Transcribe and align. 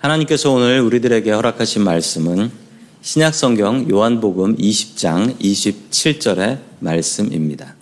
하나님께서 0.00 0.50
오늘 0.50 0.80
우리들에게 0.80 1.30
허락하신 1.30 1.84
말씀은 1.84 2.50
신약성경 3.02 3.90
요한복음 3.90 4.56
20장 4.56 5.38
27절의 5.38 6.58
말씀입니다. 6.78 7.74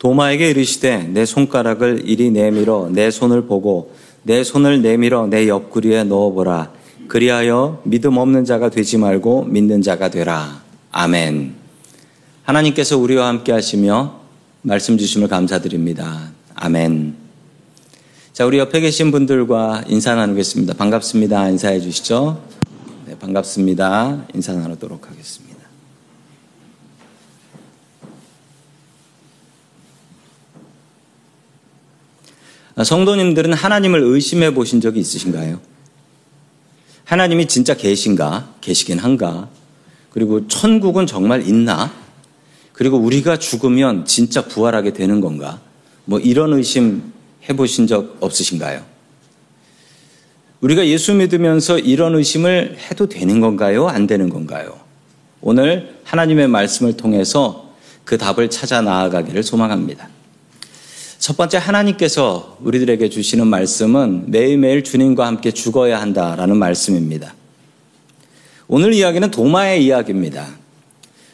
도마에게 0.00 0.50
이르시되 0.50 1.04
내 1.12 1.24
손가락을 1.24 2.02
이리 2.06 2.32
내밀어 2.32 2.88
내 2.90 3.12
손을 3.12 3.46
보고 3.46 3.94
내 4.24 4.42
손을 4.42 4.82
내밀어 4.82 5.28
내 5.28 5.46
옆구리에 5.46 6.02
넣어보라. 6.02 6.72
그리하여 7.06 7.82
믿음 7.84 8.16
없는 8.16 8.44
자가 8.44 8.68
되지 8.68 8.98
말고 8.98 9.44
믿는 9.44 9.82
자가 9.82 10.10
되라. 10.10 10.60
아멘. 10.90 11.54
하나님께서 12.42 12.98
우리와 12.98 13.28
함께 13.28 13.52
하시며 13.52 14.22
말씀 14.62 14.98
주심을 14.98 15.28
감사드립니다. 15.28 16.31
아멘. 16.64 17.16
자, 18.32 18.46
우리 18.46 18.58
옆에 18.58 18.78
계신 18.78 19.10
분들과 19.10 19.82
인사 19.88 20.14
나누겠습니다. 20.14 20.74
반갑습니다. 20.74 21.48
인사해 21.48 21.80
주시죠. 21.80 22.40
네, 23.04 23.18
반갑습니다. 23.18 24.28
인사 24.32 24.52
나누도록 24.52 25.10
하겠습니다. 25.10 25.58
아, 32.76 32.84
성도님들은 32.84 33.54
하나님을 33.54 34.00
의심해 34.00 34.54
보신 34.54 34.80
적이 34.80 35.00
있으신가요? 35.00 35.60
하나님이 37.02 37.48
진짜 37.48 37.74
계신가? 37.74 38.54
계시긴 38.60 39.00
한가? 39.00 39.48
그리고 40.10 40.46
천국은 40.46 41.08
정말 41.08 41.44
있나? 41.44 41.92
그리고 42.72 42.98
우리가 42.98 43.40
죽으면 43.40 44.04
진짜 44.04 44.46
부활하게 44.46 44.92
되는 44.92 45.20
건가? 45.20 45.60
뭐 46.04 46.18
이런 46.18 46.52
의심 46.52 47.12
해보신 47.48 47.86
적 47.86 48.16
없으신가요? 48.20 48.84
우리가 50.60 50.86
예수 50.86 51.12
믿으면서 51.14 51.78
이런 51.78 52.14
의심을 52.14 52.76
해도 52.90 53.08
되는 53.08 53.40
건가요? 53.40 53.88
안 53.88 54.06
되는 54.06 54.28
건가요? 54.28 54.78
오늘 55.40 55.96
하나님의 56.04 56.46
말씀을 56.48 56.96
통해서 56.96 57.72
그 58.04 58.16
답을 58.16 58.48
찾아 58.48 58.80
나아가기를 58.80 59.42
소망합니다. 59.42 60.08
첫 61.18 61.36
번째 61.36 61.58
하나님께서 61.58 62.58
우리들에게 62.62 63.08
주시는 63.08 63.46
말씀은 63.46 64.30
매일매일 64.30 64.82
주님과 64.84 65.26
함께 65.26 65.50
죽어야 65.50 66.00
한다라는 66.00 66.56
말씀입니다. 66.56 67.34
오늘 68.68 68.92
이야기는 68.92 69.30
도마의 69.30 69.84
이야기입니다. 69.84 70.48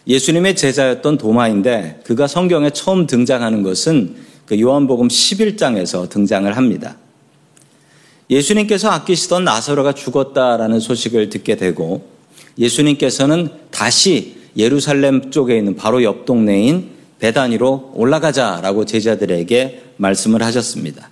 예수님의 0.06 0.56
제자였던 0.56 1.19
도마인데 1.19 2.00
그가 2.05 2.27
성경에 2.27 2.70
처음 2.70 3.06
등장하는 3.06 3.62
것은 3.62 4.16
그 4.48 4.58
요한복음 4.58 5.08
11장에서 5.08 6.08
등장을 6.08 6.56
합니다. 6.56 6.96
예수님께서 8.30 8.88
아끼시던 8.88 9.44
나사로가 9.44 9.92
죽었다라는 9.92 10.80
소식을 10.80 11.28
듣게 11.28 11.56
되고 11.56 12.08
예수님께서는 12.58 13.50
다시 13.70 14.36
예루살렘 14.56 15.30
쪽에 15.30 15.58
있는 15.58 15.77
바로 15.77 16.02
옆 16.02 16.24
동네인 16.24 16.88
베단위로 17.18 17.92
올라가자라고 17.94 18.86
제자들에게 18.86 19.82
말씀을 19.98 20.42
하셨습니다. 20.42 21.10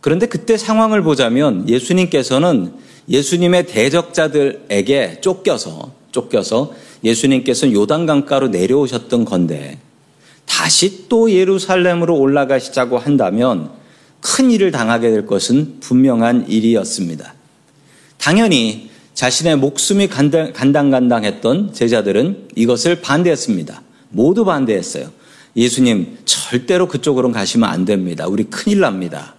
그런데 0.00 0.24
그때 0.24 0.56
상황을 0.56 1.02
보자면 1.02 1.68
예수님께서는 1.68 2.72
예수님의 3.06 3.66
대적자들에게 3.66 5.20
쫓겨서 5.20 5.92
쫓겨서 6.10 6.72
예수님께서는 7.04 7.74
요단강가로 7.74 8.48
내려오셨던 8.48 9.26
건데 9.26 9.78
다시 10.50 11.06
또 11.08 11.30
예루살렘으로 11.30 12.18
올라가시자고 12.18 12.98
한다면 12.98 13.70
큰 14.20 14.50
일을 14.50 14.72
당하게 14.72 15.10
될 15.10 15.24
것은 15.24 15.76
분명한 15.78 16.48
일이었습니다. 16.48 17.34
당연히 18.18 18.90
자신의 19.14 19.56
목숨이 19.56 20.08
간당간당했던 20.08 21.72
제자들은 21.72 22.48
이것을 22.56 23.00
반대했습니다. 23.00 23.80
모두 24.10 24.44
반대했어요. 24.44 25.10
예수님, 25.56 26.18
절대로 26.24 26.88
그쪽으로 26.88 27.30
가시면 27.30 27.68
안 27.70 27.84
됩니다. 27.84 28.26
우리 28.26 28.44
큰일 28.44 28.80
납니다. 28.80 29.36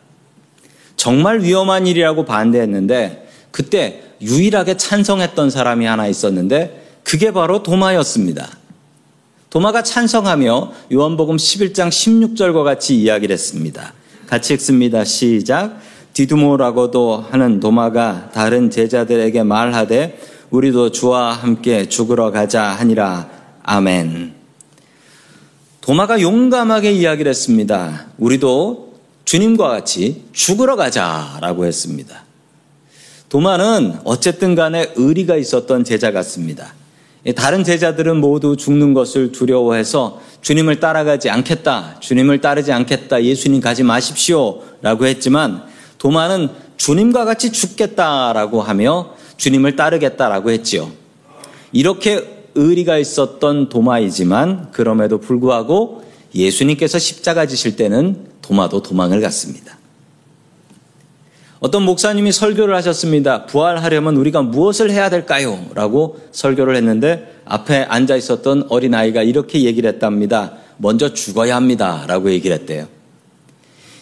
정말 0.95 1.41
위험한 1.41 1.87
일이라고 1.87 2.23
반대했는데 2.23 3.27
그때 3.51 4.01
유일하게 4.21 4.77
찬성했던 4.77 5.49
사람이 5.49 5.85
하나 5.85 6.07
있었는데 6.07 6.99
그게 7.03 7.33
바로 7.33 7.63
도마였습니다. 7.63 8.60
도마가 9.51 9.83
찬성하며 9.83 10.71
요한복음 10.93 11.35
11장 11.35 11.89
16절과 11.89 12.63
같이 12.63 12.95
이야기를 13.01 13.33
했습니다. 13.33 13.93
같이 14.27 14.53
읽습니다. 14.53 15.03
시작. 15.03 15.77
디두모라고도 16.13 17.25
하는 17.29 17.59
도마가 17.59 18.29
다른 18.33 18.69
제자들에게 18.69 19.43
말하되 19.43 20.17
우리도 20.51 20.91
주와 20.91 21.33
함께 21.33 21.89
죽으러 21.89 22.31
가자 22.31 22.63
하니라. 22.63 23.29
아멘. 23.63 24.35
도마가 25.81 26.21
용감하게 26.21 26.93
이야기를 26.93 27.29
했습니다. 27.29 28.07
우리도 28.19 28.93
주님과 29.25 29.67
같이 29.67 30.23
죽으러 30.31 30.77
가자라고 30.77 31.65
했습니다. 31.65 32.23
도마는 33.27 33.99
어쨌든 34.05 34.55
간에 34.55 34.93
의리가 34.95 35.35
있었던 35.35 35.83
제자 35.83 36.13
같습니다. 36.13 36.73
다른 37.35 37.63
제자들은 37.63 38.17
모두 38.17 38.57
죽는 38.57 38.93
것을 38.93 39.31
두려워해서 39.31 40.19
주님을 40.41 40.79
따라가지 40.79 41.29
않겠다, 41.29 41.99
주님을 41.99 42.41
따르지 42.41 42.71
않겠다, 42.71 43.23
예수님 43.23 43.61
가지 43.61 43.83
마십시오 43.83 44.61
라고 44.81 45.05
했지만 45.05 45.63
도마는 45.99 46.49
주님과 46.77 47.25
같이 47.25 47.51
죽겠다라고 47.51 48.63
하며 48.63 49.13
주님을 49.37 49.75
따르겠다라고 49.75 50.49
했지요. 50.49 50.89
이렇게 51.71 52.47
의리가 52.55 52.97
있었던 52.97 53.69
도마이지만 53.69 54.71
그럼에도 54.71 55.19
불구하고 55.19 56.03
예수님께서 56.33 56.97
십자가 56.97 57.45
지실 57.45 57.75
때는 57.75 58.25
도마도 58.41 58.81
도망을 58.81 59.21
갔습니다. 59.21 59.77
어떤 61.61 61.83
목사님이 61.83 62.31
설교를 62.31 62.75
하셨습니다. 62.77 63.45
부활하려면 63.45 64.17
우리가 64.17 64.41
무엇을 64.41 64.89
해야 64.89 65.11
될까요? 65.11 65.63
라고 65.75 66.19
설교를 66.31 66.75
했는데 66.75 67.39
앞에 67.45 67.83
앉아 67.83 68.15
있었던 68.15 68.65
어린아이가 68.67 69.21
이렇게 69.21 69.61
얘기를 69.61 69.87
했답니다. 69.87 70.53
먼저 70.77 71.13
죽어야 71.13 71.55
합니다. 71.55 72.05
라고 72.07 72.31
얘기를 72.31 72.57
했대요. 72.57 72.87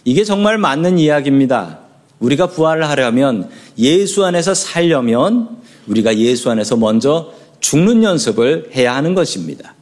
이게 0.05 0.23
정말 0.23 0.57
맞는 0.57 0.99
이야기입니다. 0.99 1.79
우리가 2.19 2.47
부활을 2.47 2.87
하려면 2.87 3.49
예수 3.77 4.23
안에서 4.23 4.53
살려면 4.53 5.57
우리가 5.87 6.17
예수 6.17 6.49
안에서 6.49 6.77
먼저 6.77 7.33
죽는 7.59 8.03
연습을 8.03 8.69
해야 8.73 8.95
하는 8.95 9.15
것입니다. 9.15 9.75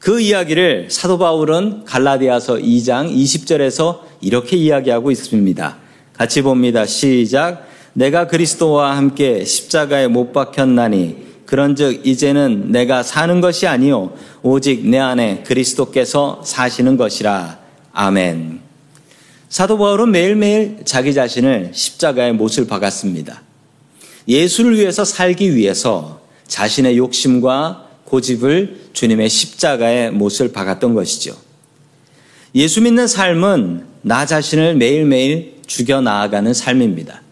그 0.00 0.20
이야기를 0.20 0.88
사도 0.90 1.16
바울은 1.16 1.84
갈라디아서 1.84 2.56
2장 2.56 3.14
20절에서 3.14 4.00
이렇게 4.20 4.56
이야기하고 4.56 5.12
있습니다. 5.12 5.87
같이 6.18 6.42
봅니다. 6.42 6.84
시작. 6.84 7.68
내가 7.92 8.26
그리스도와 8.26 8.96
함께 8.96 9.44
십자가에 9.44 10.08
못 10.08 10.32
박혔나니 10.32 11.28
그런즉 11.46 12.06
이제는 12.06 12.72
내가 12.72 13.04
사는 13.04 13.40
것이 13.40 13.68
아니요 13.68 14.14
오직 14.42 14.86
내 14.86 14.98
안에 14.98 15.44
그리스도께서 15.46 16.42
사시는 16.44 16.96
것이라. 16.96 17.60
아멘. 17.92 18.60
사도 19.48 19.78
바울은 19.78 20.10
매일매일 20.10 20.78
자기 20.84 21.14
자신을 21.14 21.70
십자가에 21.72 22.32
못을 22.32 22.66
박았습니다. 22.66 23.42
예수를 24.26 24.76
위해서 24.76 25.04
살기 25.04 25.54
위해서 25.54 26.20
자신의 26.48 26.98
욕심과 26.98 27.86
고집을 28.04 28.90
주님의 28.92 29.28
십자가에 29.28 30.10
못을 30.10 30.50
박았던 30.50 30.94
것이죠. 30.94 31.36
예수 32.56 32.82
믿는 32.82 33.06
삶은 33.06 33.86
나 34.02 34.26
자신을 34.26 34.74
매일매일 34.74 35.57
죽여 35.68 36.00
나아가는 36.00 36.52
삶입니다. 36.52 37.22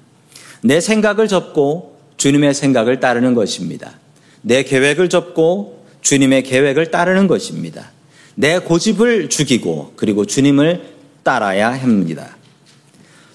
내 0.62 0.80
생각을 0.80 1.26
접고 1.26 1.98
주님의 2.18 2.54
생각을 2.54 3.00
따르는 3.00 3.34
것입니다. 3.34 3.98
내 4.42 4.62
계획을 4.62 5.08
접고 5.08 5.84
주님의 6.02 6.44
계획을 6.44 6.92
따르는 6.92 7.26
것입니다. 7.26 7.90
내 8.36 8.58
고집을 8.60 9.28
죽이고 9.28 9.94
그리고 9.96 10.24
주님을 10.24 10.94
따라야 11.24 11.72
합니다. 11.72 12.36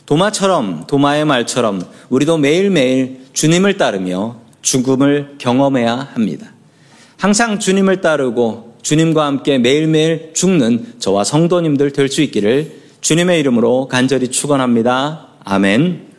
도마처럼 0.05 0.85
도마의 0.87 1.25
말처럼 1.25 1.85
우리도 2.09 2.37
매일매일 2.37 3.21
주님을 3.33 3.77
따르며 3.77 4.39
죽음을 4.61 5.35
경험해야 5.37 6.09
합니다. 6.13 6.53
항상 7.17 7.59
주님을 7.59 8.01
따르고 8.01 8.75
주님과 8.81 9.25
함께 9.25 9.57
매일매일 9.57 10.31
죽는 10.33 10.93
저와 10.99 11.23
성도님들 11.23 11.91
될 11.91 12.07
수 12.07 12.21
있기를 12.21 12.80
주님의 13.01 13.39
이름으로 13.39 13.87
간절히 13.87 14.29
축원합니다. 14.29 15.27
아멘. 15.43 16.11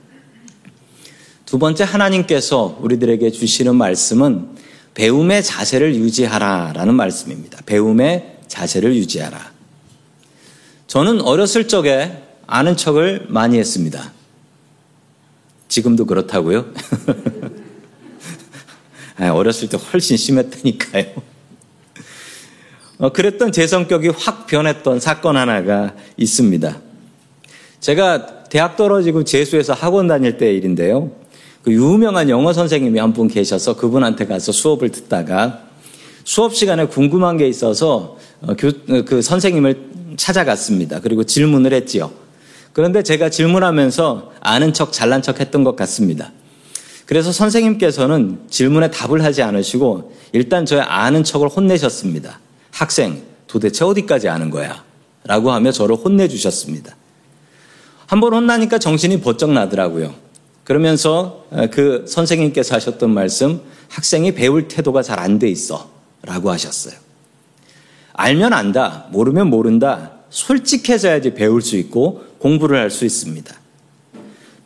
두 1.46 1.58
번째 1.58 1.84
하나님께서 1.84 2.76
우리들에게 2.80 3.30
주시는 3.30 3.76
말씀은 3.76 4.48
배움의 4.94 5.44
자세를 5.44 5.94
유지하라라는 5.94 6.94
말씀입니다. 6.94 7.60
배움의 7.66 8.38
자세를 8.48 8.96
유지하라. 8.96 9.52
저는 10.88 11.20
어렸을 11.22 11.68
적에 11.68 12.20
아는 12.46 12.76
척을 12.76 13.26
많이 13.28 13.58
했습니다. 13.58 14.12
지금도 15.68 16.04
그렇다고요? 16.04 16.66
어렸을 19.32 19.68
때 19.68 19.78
훨씬 19.78 20.16
심했다니까요. 20.16 21.31
어, 23.02 23.10
그랬던 23.10 23.50
제 23.50 23.66
성격이 23.66 24.10
확 24.16 24.46
변했던 24.46 25.00
사건 25.00 25.36
하나가 25.36 25.92
있습니다. 26.16 26.78
제가 27.80 28.44
대학 28.44 28.76
떨어지고 28.76 29.24
재수해서 29.24 29.72
학원 29.72 30.06
다닐 30.06 30.38
때 30.38 30.54
일인데요. 30.54 31.10
그 31.64 31.72
유명한 31.72 32.30
영어 32.30 32.52
선생님이 32.52 33.00
한 33.00 33.12
분 33.12 33.26
계셔서 33.26 33.74
그분한테 33.74 34.26
가서 34.26 34.52
수업을 34.52 34.90
듣다가 34.90 35.64
수업 36.22 36.54
시간에 36.54 36.86
궁금한 36.86 37.38
게 37.38 37.48
있어서 37.48 38.18
어, 38.40 38.54
그 38.56 39.20
선생님을 39.20 40.14
찾아갔습니다. 40.16 41.00
그리고 41.00 41.24
질문을 41.24 41.72
했지요. 41.72 42.12
그런데 42.72 43.02
제가 43.02 43.30
질문하면서 43.30 44.30
아는 44.38 44.72
척 44.72 44.92
잘난 44.92 45.22
척 45.22 45.40
했던 45.40 45.64
것 45.64 45.74
같습니다. 45.74 46.30
그래서 47.06 47.32
선생님께서는 47.32 48.42
질문에 48.48 48.92
답을 48.92 49.24
하지 49.24 49.42
않으시고 49.42 50.12
일단 50.30 50.64
저의 50.64 50.82
아는 50.82 51.24
척을 51.24 51.48
혼내셨습니다. 51.48 52.38
학생, 52.72 53.22
도대체 53.46 53.84
어디까지 53.84 54.28
아는 54.28 54.50
거야? 54.50 54.82
라고 55.24 55.52
하며 55.52 55.70
저를 55.70 55.94
혼내주셨습니다. 55.94 56.96
한 58.06 58.20
번 58.20 58.34
혼나니까 58.34 58.78
정신이 58.78 59.20
번쩍 59.20 59.52
나더라고요. 59.52 60.14
그러면서 60.64 61.46
그 61.70 62.04
선생님께서 62.08 62.74
하셨던 62.74 63.10
말씀, 63.10 63.60
학생이 63.88 64.34
배울 64.34 64.68
태도가 64.68 65.02
잘 65.02 65.20
안 65.20 65.38
돼 65.38 65.48
있어. 65.48 65.90
라고 66.22 66.50
하셨어요. 66.50 66.94
알면 68.12 68.52
안다, 68.52 69.06
모르면 69.10 69.48
모른다, 69.48 70.12
솔직해져야지 70.30 71.34
배울 71.34 71.62
수 71.62 71.76
있고 71.76 72.24
공부를 72.38 72.78
할 72.78 72.90
수 72.90 73.04
있습니다. 73.04 73.54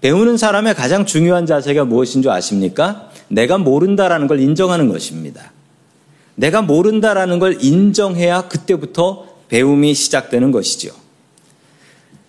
배우는 0.00 0.36
사람의 0.36 0.74
가장 0.74 1.06
중요한 1.06 1.46
자세가 1.46 1.84
무엇인 1.84 2.22
줄 2.22 2.30
아십니까? 2.30 3.10
내가 3.28 3.58
모른다라는 3.58 4.26
걸 4.26 4.40
인정하는 4.40 4.88
것입니다. 4.88 5.52
내가 6.36 6.62
모른다라는 6.62 7.38
걸 7.38 7.62
인정해야 7.62 8.48
그때부터 8.48 9.26
배움이 9.48 9.94
시작되는 9.94 10.52
것이죠. 10.52 10.90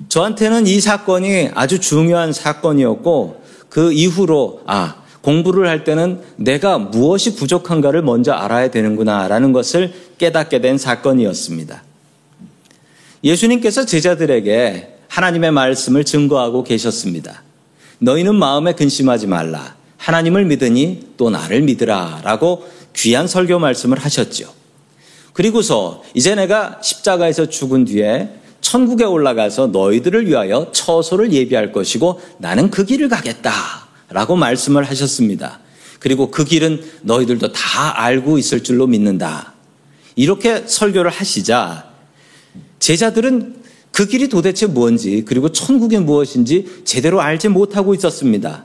저한테는 0.10 0.68
이 0.68 0.80
사건이 0.80 1.52
아주 1.54 1.80
중요한 1.80 2.34
사건이었고 2.34 3.44
그 3.70 3.92
이후로 3.92 4.62
아 4.66 5.04
공부를 5.22 5.68
할 5.68 5.84
때는 5.84 6.22
내가 6.38 6.78
무엇이 6.78 7.36
부족한가를 7.36 8.02
먼저 8.02 8.32
알아야 8.32 8.72
되는구나라는 8.72 9.52
것을 9.52 9.94
깨닫게 10.18 10.62
된 10.62 10.78
사건이었습니다. 10.78 11.84
예수님께서 13.24 13.86
제자들에게 13.86 15.00
하나님의 15.10 15.52
말씀을 15.52 16.06
증거하고 16.06 16.64
계셨습니다. 16.64 17.44
너희는 18.00 18.36
마음에 18.36 18.74
근심하지 18.74 19.28
말라. 19.28 19.76
하나님을 19.98 20.46
믿으니 20.46 21.08
또 21.18 21.30
나를 21.30 21.62
믿으라. 21.62 22.22
라고 22.24 22.66
귀한 22.98 23.28
설교 23.28 23.60
말씀을 23.60 24.00
하셨죠. 24.00 24.54
그리고서 25.34 26.04
이제 26.14 26.34
내가 26.36 26.80
십자가에서 26.82 27.48
죽은 27.48 27.86
뒤에 27.86 28.30
천국에 28.60 29.04
올라가서 29.04 29.68
너희들을 29.68 30.28
위하여 30.28 30.72
처소를 30.72 31.32
예비할 31.32 31.72
것이고 31.72 32.20
나는 32.40 32.70
그 32.72 32.86
길을 32.86 33.08
가겠다. 33.08 33.88
라고 34.10 34.36
말씀을 34.36 34.84
하셨습니다. 34.86 35.60
그리고 36.00 36.32
그 36.32 36.44
길은 36.44 36.82
너희들도 37.02 37.52
다 37.52 38.02
알고 38.02 38.38
있을 38.38 38.64
줄로 38.64 38.88
믿는다. 38.88 39.54
이렇게 40.16 40.64
설교를 40.66 41.12
하시자 41.12 41.92
제자들은 42.80 43.58
그 43.92 44.08
길이 44.08 44.28
도대체 44.28 44.66
뭔지 44.66 45.24
그리고 45.26 45.52
천국이 45.52 45.98
무엇인지 45.98 46.82
제대로 46.86 47.22
알지 47.22 47.50
못하고 47.50 47.94
있었습니다. 47.94 48.64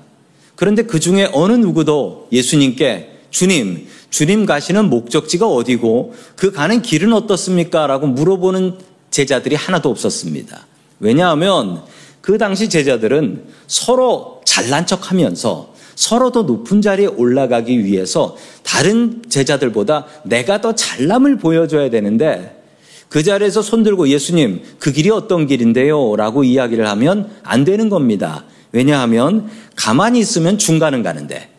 그런데 0.56 0.82
그 0.84 1.00
중에 1.00 1.28
어느 1.32 1.52
누구도 1.52 2.28
예수님께 2.32 3.11
주님, 3.32 3.88
주님 4.10 4.46
가시는 4.46 4.90
목적지가 4.90 5.48
어디고 5.48 6.14
그 6.36 6.52
가는 6.52 6.82
길은 6.82 7.12
어떻습니까? 7.14 7.88
라고 7.88 8.06
물어보는 8.06 8.74
제자들이 9.10 9.56
하나도 9.56 9.90
없었습니다. 9.90 10.66
왜냐하면 11.00 11.82
그 12.20 12.38
당시 12.38 12.68
제자들은 12.68 13.44
서로 13.66 14.42
잘난 14.44 14.86
척 14.86 15.10
하면서 15.10 15.72
서로 15.96 16.30
더 16.30 16.42
높은 16.42 16.82
자리에 16.82 17.06
올라가기 17.06 17.84
위해서 17.84 18.36
다른 18.62 19.22
제자들보다 19.28 20.06
내가 20.24 20.60
더 20.60 20.74
잘남을 20.74 21.38
보여줘야 21.38 21.90
되는데 21.90 22.62
그 23.08 23.22
자리에서 23.22 23.60
손들고 23.60 24.08
예수님, 24.08 24.62
그 24.78 24.92
길이 24.92 25.10
어떤 25.10 25.46
길인데요? 25.46 26.16
라고 26.16 26.44
이야기를 26.44 26.86
하면 26.86 27.30
안 27.42 27.64
되는 27.64 27.88
겁니다. 27.88 28.44
왜냐하면 28.72 29.50
가만히 29.76 30.20
있으면 30.20 30.58
중간은 30.58 31.02
가는데 31.02 31.51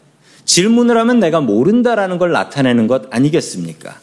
질문을 0.45 0.97
하면 0.97 1.19
내가 1.19 1.41
모른다라는 1.41 2.17
걸 2.17 2.31
나타내는 2.31 2.87
것 2.87 3.03
아니겠습니까? 3.11 3.95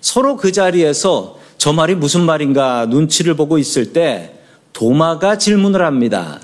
서로 0.00 0.36
그 0.36 0.52
자리에서 0.52 1.38
저 1.58 1.72
말이 1.72 1.94
무슨 1.94 2.22
말인가 2.22 2.86
눈치를 2.86 3.34
보고 3.34 3.58
있을 3.58 3.92
때 3.92 4.32
도마가 4.72 5.38
질문을 5.38 5.84
합니다. 5.84 6.40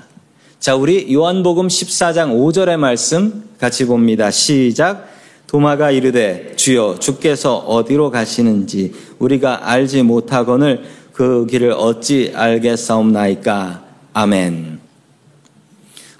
자, 0.59 0.75
우리 0.75 1.13
요한복음 1.13 1.67
14장 1.67 2.31
5절의 2.31 2.77
말씀 2.77 3.49
같이 3.59 3.85
봅니다. 3.85 4.31
시작. 4.31 5.09
도마가 5.47 5.91
이르되 5.91 6.55
주여 6.55 6.97
주께서 6.99 7.57
어디로 7.57 8.09
가시는지 8.09 8.91
우리가 9.19 9.69
알지 9.69 10.01
못하거늘 10.01 10.83
그 11.13 11.45
길을 11.45 11.73
어찌 11.73 12.33
알겠사옵나이까. 12.35 13.83
아멘. 14.13 14.72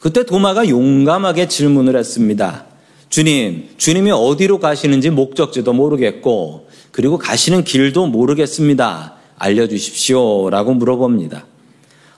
그때 0.03 0.25
도마가 0.25 0.67
용감하게 0.67 1.47
질문을 1.47 1.95
했습니다. 1.95 2.65
주님, 3.07 3.69
주님이 3.77 4.11
어디로 4.11 4.59
가시는지 4.59 5.09
목적지도 5.09 5.71
모르겠고, 5.71 6.67
그리고 6.91 7.17
가시는 7.17 7.63
길도 7.63 8.07
모르겠습니다. 8.07 9.13
알려주십시오. 9.37 10.49
라고 10.49 10.73
물어봅니다. 10.73 11.45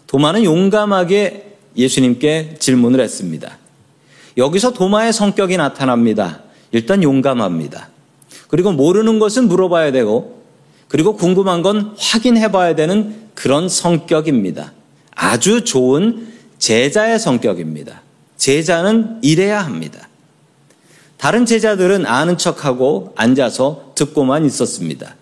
도마는 0.08 0.46
용감하게 0.46 1.58
예수님께 1.78 2.56
질문을 2.58 3.00
했습니다. 3.02 3.60
여기서 4.36 4.74
도마의 4.74 5.14
성격이 5.14 5.56
나타납니다. 5.58 6.42
일단 6.72 7.04
용감합니다. 7.04 7.90
그리고 8.48 8.72
모르는 8.72 9.20
것은 9.20 9.48
물어봐야 9.48 9.92
되고, 9.92 10.42
그리고 10.88 11.16
궁금한 11.16 11.62
건 11.62 11.94
확인해 12.00 12.52
봐야 12.52 12.74
되는 12.74 13.16
그런 13.36 13.70
성격입니다. 13.70 14.74
아주 15.14 15.64
좋은 15.64 16.34
제자의 16.58 17.20
성격입니다. 17.20 18.02
제자는 18.38 19.20
이래야 19.22 19.64
합니다. 19.64 20.08
다른 21.18 21.46
제자들은 21.46 22.06
아는 22.06 22.38
척하고 22.38 23.14
앉아서 23.16 23.94
듣고만 23.96 24.46
있었습니다. 24.46 25.16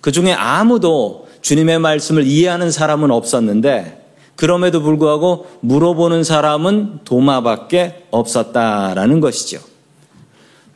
그 0.00 0.12
중에 0.12 0.32
아무도 0.32 1.28
주님의 1.40 1.78
말씀을 1.78 2.26
이해하는 2.26 2.70
사람은 2.70 3.10
없었는데 3.10 4.06
그럼에도 4.36 4.82
불구하고 4.82 5.46
물어보는 5.60 6.22
사람은 6.22 7.00
도마밖에 7.04 8.04
없었다라는 8.10 9.20
것이죠. 9.20 9.60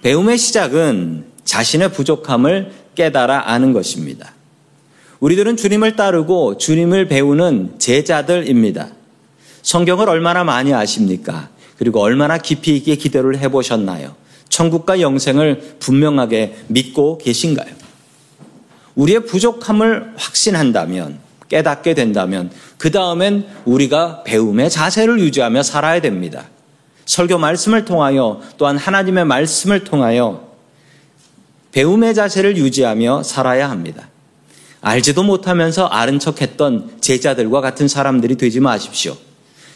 배움의 0.03 0.37
시작은 0.39 1.27
자신의 1.45 1.93
부족함을 1.93 2.73
깨달아 2.95 3.51
아는 3.51 3.73
것입니다. 3.73 4.33
우리들은 5.21 5.57
주님을 5.57 5.95
따르고 5.95 6.59
주님을 6.59 7.07
배우는 7.07 7.79
제자들입니다. 7.79 8.89
성경을 9.63 10.09
얼마나 10.09 10.45
많이 10.45 10.75
아십니까? 10.75 11.49
그리고 11.79 12.01
얼마나 12.01 12.39
깊이 12.39 12.77
있게 12.77 12.97
기대를 12.97 13.39
해보셨나요? 13.39 14.15
천국과 14.49 15.01
영생을 15.01 15.77
분명하게 15.79 16.65
믿고 16.69 17.19
계신가요? 17.19 17.75
우리의 18.95 19.25
부족함을 19.25 20.13
확신한다면, 20.17 21.19
깨닫게 21.49 21.95
된다면, 21.95 22.51
그 22.77 22.91
다음엔 22.91 23.47
우리가 23.65 24.23
배움의 24.25 24.71
자세를 24.71 25.21
유지하며 25.21 25.63
살아야 25.63 26.01
됩니다. 26.01 26.49
설교 27.07 27.39
말씀을 27.39 27.85
통하여 27.85 28.41
또한 28.59 28.77
하나님의 28.77 29.25
말씀을 29.25 29.85
통하여 29.85 30.53
배움의 31.73 32.15
자세를 32.15 32.57
유지하며 32.57 33.23
살아야 33.23 33.71
합니다. 33.71 34.09
알지도 34.83 35.23
못하면서 35.23 35.87
아는 35.87 36.19
척 36.19 36.43
했던 36.43 36.91
제자들과 37.01 37.61
같은 37.61 37.89
사람들이 37.89 38.37
되지 38.37 38.61
마십시오. 38.61 39.17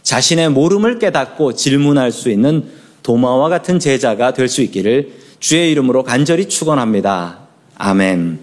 자신의 0.07 0.51
모름을 0.51 1.01
깨닫고 1.01 1.55
질문할 1.55 2.13
수 2.13 2.31
있는 2.31 2.71
도마와 3.03 3.49
같은 3.49 3.81
제자가 3.81 4.33
될 4.35 4.49
수 4.49 4.63
있기를 4.63 5.13
주의 5.41 5.73
이름으로 5.73 6.05
간절히 6.05 6.49
축원합니다. 6.49 7.41
아멘. 7.75 8.39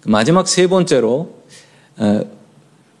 그 0.00 0.08
마지막 0.08 0.48
세 0.48 0.66
번째로 0.66 1.44
어, 1.96 2.22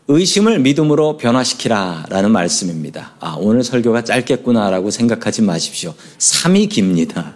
의심을 0.06 0.60
믿음으로 0.60 1.16
변화시키라라는 1.16 2.30
말씀입니다. 2.30 3.14
아, 3.18 3.34
오늘 3.36 3.64
설교가 3.64 4.04
짧겠구나라고 4.04 4.92
생각하지 4.92 5.42
마십시오. 5.42 5.94
3이 6.18 6.70
깁니다. 6.70 7.34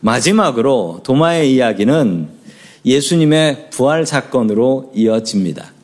마지막으로 0.00 1.00
도마의 1.04 1.54
이야기는 1.54 2.28
예수님의 2.84 3.70
부활 3.70 4.04
사건으로 4.04 4.90
이어집니다. 4.96 5.75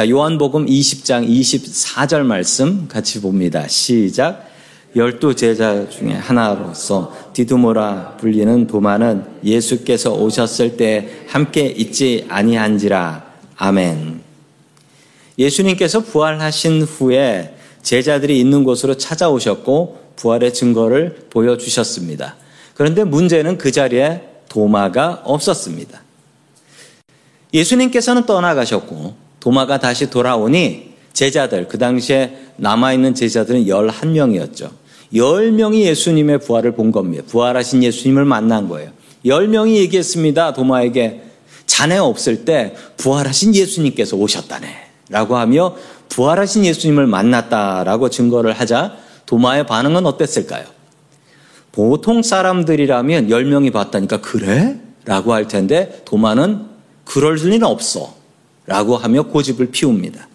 자, 0.00 0.08
요한복음 0.08 0.64
20장 0.64 1.28
24절 1.28 2.22
말씀 2.22 2.88
같이 2.88 3.20
봅니다. 3.20 3.68
시작. 3.68 4.48
열두 4.96 5.34
제자 5.36 5.90
중에 5.90 6.14
하나로서 6.14 7.14
디두모라 7.34 8.16
불리는 8.18 8.66
도마는 8.66 9.26
예수께서 9.44 10.14
오셨을 10.14 10.78
때 10.78 11.06
함께 11.28 11.66
있지 11.66 12.24
아니한지라. 12.30 13.26
아멘. 13.56 14.22
예수님께서 15.38 16.00
부활하신 16.00 16.80
후에 16.80 17.54
제자들이 17.82 18.40
있는 18.40 18.64
곳으로 18.64 18.96
찾아오셨고 18.96 20.14
부활의 20.16 20.54
증거를 20.54 21.26
보여주셨습니다. 21.28 22.36
그런데 22.72 23.04
문제는 23.04 23.58
그 23.58 23.70
자리에 23.70 24.22
도마가 24.48 25.20
없었습니다. 25.26 26.00
예수님께서는 27.52 28.24
떠나가셨고 28.24 29.28
도마가 29.40 29.78
다시 29.78 30.10
돌아오니 30.10 30.90
제자들, 31.12 31.68
그 31.68 31.78
당시에 31.78 32.36
남아있는 32.56 33.14
제자들은 33.14 33.64
11명이었죠. 33.64 34.70
10명이 35.12 35.80
예수님의 35.80 36.38
부활을 36.38 36.72
본 36.72 36.92
겁니다. 36.92 37.24
부활하신 37.26 37.82
예수님을 37.82 38.24
만난 38.24 38.68
거예요. 38.68 38.90
10명이 39.24 39.74
얘기했습니다. 39.76 40.52
도마에게 40.52 41.22
자네 41.66 41.98
없을 41.98 42.44
때 42.44 42.74
부활하신 42.96 43.54
예수님께서 43.54 44.16
오셨다네. 44.16 44.68
라고 45.08 45.36
하며 45.36 45.74
부활하신 46.08 46.64
예수님을 46.64 47.06
만났다라고 47.06 48.10
증거를 48.10 48.52
하자 48.52 48.96
도마의 49.26 49.66
반응은 49.66 50.06
어땠을까요? 50.06 50.64
보통 51.72 52.22
사람들이라면 52.22 53.28
10명이 53.28 53.72
봤다니까 53.72 54.20
그래? 54.20 54.78
라고 55.04 55.32
할 55.32 55.48
텐데 55.48 56.02
도마는 56.04 56.66
그럴 57.04 57.36
리는 57.36 57.62
없어. 57.64 58.19
라고 58.70 58.96
하며 58.96 59.24
고집을 59.24 59.72
피웁니다. 59.72 60.28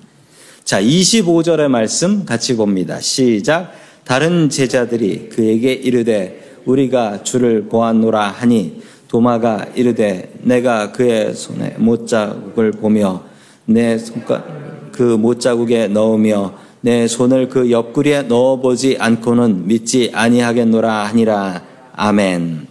자, 0.65 0.81
25절의 0.81 1.69
말씀 1.69 2.25
같이 2.25 2.57
봅니다. 2.57 2.99
시작. 2.99 3.71
다른 4.03 4.49
제자들이 4.49 5.29
그에게 5.29 5.71
이르되 5.71 6.57
우리가 6.65 7.23
주를 7.23 7.69
보았노라 7.69 8.27
하니 8.27 8.81
도마가 9.07 9.67
이르되 9.75 10.33
내가 10.41 10.91
그의 10.91 11.33
손에 11.33 11.75
못자국을 11.77 12.71
보며 12.71 13.23
내 13.63 13.97
손가락 13.97 14.91
그 14.91 15.01
못자국에 15.01 15.87
넣으며 15.87 16.55
내 16.81 17.07
손을 17.07 17.47
그 17.47 17.71
옆구리에 17.71 18.23
넣어보지 18.23 18.97
않고는 18.99 19.65
믿지 19.65 20.11
아니하겠노라 20.13 21.05
하니라 21.05 21.63
아멘. 21.93 22.67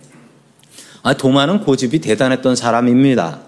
아, 1.02 1.14
도마는 1.14 1.60
고집이 1.60 2.00
대단했던 2.00 2.54
사람입니다. 2.54 3.43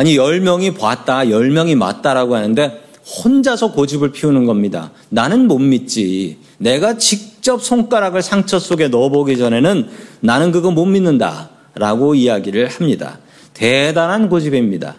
아니, 0.00 0.16
열 0.16 0.40
명이 0.40 0.72
봤다, 0.72 1.28
열 1.28 1.50
명이 1.50 1.74
맞다라고 1.74 2.34
하는데 2.34 2.82
혼자서 3.04 3.72
고집을 3.72 4.12
피우는 4.12 4.46
겁니다. 4.46 4.92
나는 5.10 5.46
못 5.46 5.58
믿지. 5.58 6.38
내가 6.56 6.96
직접 6.96 7.62
손가락을 7.62 8.22
상처 8.22 8.58
속에 8.58 8.88
넣어보기 8.88 9.36
전에는 9.36 9.90
나는 10.20 10.52
그거 10.52 10.70
못 10.70 10.86
믿는다. 10.86 11.50
라고 11.74 12.14
이야기를 12.14 12.68
합니다. 12.68 13.18
대단한 13.52 14.30
고집입니다. 14.30 14.96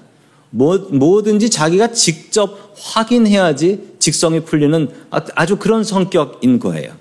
뭐, 0.52 0.78
뭐든지 0.92 1.50
자기가 1.50 1.94
직접 1.94 2.76
확인해야지 2.80 3.96
직성이 3.98 4.42
풀리는 4.42 4.88
아주 5.10 5.56
그런 5.56 5.84
성격인 5.84 6.60
거예요. 6.60 6.92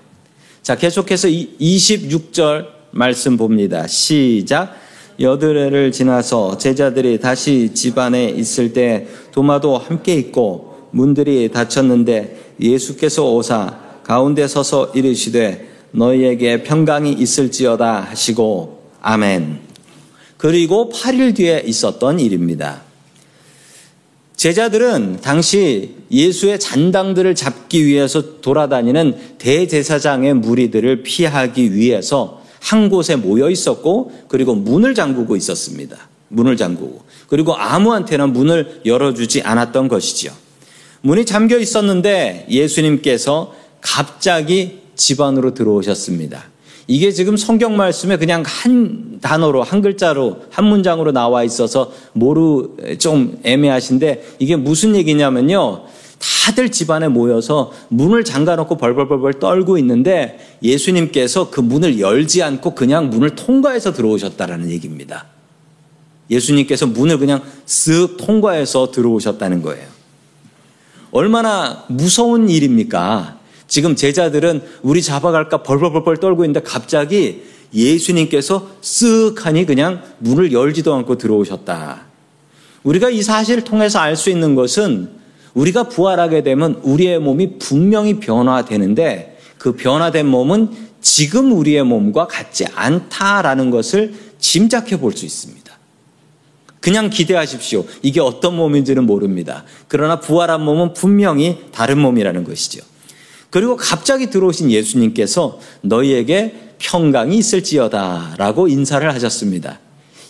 자, 0.63 0.75
계속해서 0.75 1.27
26절 1.27 2.65
말씀 2.89 3.37
봅니다. 3.37 3.85
시작. 3.85 4.75
여드레를 5.21 5.91
지나서 5.91 6.57
제자들이 6.57 7.19
다시 7.19 7.73
집안에 7.73 8.29
있을 8.29 8.73
때 8.73 9.07
도마도 9.31 9.77
함께 9.77 10.15
있고 10.15 10.87
문들이 10.91 11.51
닫혔는데 11.51 12.55
예수께서 12.59 13.31
오사 13.31 13.79
가운데 14.03 14.47
서서 14.47 14.91
이르시되 14.95 15.69
너희에게 15.91 16.63
평강이 16.63 17.13
있을지어다 17.13 18.01
하시고 18.01 18.81
아멘. 19.01 19.59
그리고 20.37 20.89
8일 20.91 21.35
뒤에 21.35 21.63
있었던 21.65 22.19
일입니다. 22.19 22.81
제자들은 24.35 25.19
당시 25.21 25.97
예수의 26.09 26.59
잔당들을 26.59 27.35
잡기 27.35 27.85
위해서 27.85 28.41
돌아다니는 28.41 29.37
대제사장의 29.37 30.33
무리들을 30.33 31.03
피하기 31.03 31.75
위해서 31.75 32.40
한 32.61 32.89
곳에 32.89 33.15
모여 33.15 33.49
있었고 33.49 34.11
그리고 34.29 34.55
문을 34.55 34.95
잠그고 34.95 35.35
있었습니다. 35.35 35.97
문을 36.29 36.55
잠그고 36.55 37.01
그리고 37.27 37.55
아무한테나 37.55 38.27
문을 38.27 38.81
열어주지 38.85 39.41
않았던 39.41 39.89
것이지요. 39.89 40.31
문이 41.01 41.25
잠겨 41.25 41.57
있었는데 41.57 42.45
예수님께서 42.49 43.53
갑자기 43.81 44.81
집 44.95 45.19
안으로 45.19 45.53
들어오셨습니다. 45.53 46.45
이게 46.87 47.11
지금 47.11 47.37
성경 47.37 47.75
말씀에 47.77 48.17
그냥 48.17 48.43
한 48.45 49.19
단어로 49.21 49.63
한 49.63 49.81
글자로 49.81 50.41
한 50.51 50.65
문장으로 50.65 51.11
나와 51.11 51.43
있어서 51.43 51.91
모르 52.13 52.69
좀 52.99 53.39
애매하신데 53.43 54.35
이게 54.39 54.55
무슨 54.55 54.95
얘기냐면요. 54.95 55.83
다들 56.21 56.71
집안에 56.71 57.07
모여서 57.07 57.71
문을 57.89 58.23
잠가놓고 58.23 58.77
벌벌벌벌 58.77 59.39
떨고 59.39 59.77
있는데 59.79 60.57
예수님께서 60.61 61.49
그 61.49 61.61
문을 61.61 61.99
열지 61.99 62.43
않고 62.43 62.75
그냥 62.75 63.09
문을 63.09 63.35
통과해서 63.35 63.91
들어오셨다라는 63.93 64.69
얘기입니다. 64.69 65.25
예수님께서 66.29 66.85
문을 66.87 67.17
그냥 67.17 67.41
쓱 67.65 68.17
통과해서 68.17 68.91
들어오셨다는 68.91 69.61
거예요. 69.63 69.87
얼마나 71.11 71.85
무서운 71.89 72.49
일입니까? 72.49 73.39
지금 73.67 73.95
제자들은 73.95 74.61
우리 74.83 75.01
잡아갈까 75.01 75.63
벌벌벌벌 75.63 76.17
떨고 76.17 76.45
있는데 76.45 76.61
갑자기 76.61 77.43
예수님께서 77.73 78.69
쓱 78.81 79.39
하니 79.39 79.65
그냥 79.65 80.03
문을 80.19 80.51
열지도 80.51 80.93
않고 80.93 81.17
들어오셨다. 81.17 82.03
우리가 82.83 83.09
이 83.09 83.21
사실을 83.21 83.63
통해서 83.63 83.99
알 83.99 84.15
수 84.15 84.29
있는 84.29 84.55
것은 84.55 85.20
우리가 85.53 85.89
부활하게 85.89 86.43
되면 86.43 86.79
우리의 86.83 87.19
몸이 87.19 87.59
분명히 87.59 88.19
변화되는데 88.19 89.37
그 89.57 89.75
변화된 89.75 90.25
몸은 90.25 90.69
지금 91.01 91.51
우리의 91.51 91.83
몸과 91.83 92.27
같지 92.27 92.65
않다라는 92.73 93.69
것을 93.71 94.13
짐작해 94.39 94.99
볼 94.99 95.13
수 95.13 95.25
있습니다. 95.25 95.61
그냥 96.79 97.09
기대하십시오. 97.11 97.85
이게 98.01 98.19
어떤 98.19 98.55
몸인지는 98.55 99.05
모릅니다. 99.05 99.63
그러나 99.87 100.19
부활한 100.19 100.63
몸은 100.63 100.93
분명히 100.93 101.59
다른 101.71 101.99
몸이라는 101.99 102.43
것이죠. 102.43 102.83
그리고 103.51 103.75
갑자기 103.75 104.29
들어오신 104.29 104.71
예수님께서 104.71 105.59
너희에게 105.81 106.73
평강이 106.79 107.37
있을지어다 107.37 108.35
라고 108.37 108.67
인사를 108.67 109.13
하셨습니다. 109.13 109.79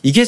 이게 0.04 0.25